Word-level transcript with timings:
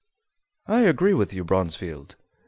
"I 0.65 0.79
agree 0.79 1.13
with 1.13 1.31
you, 1.31 1.45
Bronsfield. 1.45 2.15